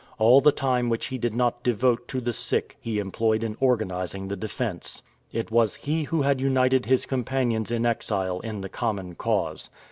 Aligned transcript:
All 0.17 0.41
the 0.41 0.51
time 0.51 0.89
which 0.89 1.05
he 1.09 1.19
did 1.19 1.35
not 1.35 1.61
devote 1.61 2.07
to 2.07 2.19
the 2.19 2.33
sick 2.33 2.75
he 2.81 2.97
employed 2.97 3.43
in 3.43 3.55
organizing 3.59 4.29
the 4.29 4.35
defense. 4.35 5.03
It 5.31 5.51
was 5.51 5.75
he 5.75 6.05
who 6.05 6.23
had 6.23 6.41
united 6.41 6.87
his 6.87 7.05
companions 7.05 7.69
in 7.69 7.85
exile 7.85 8.39
in 8.39 8.61
the 8.61 8.67
common 8.69 9.13
cause. 9.13 9.69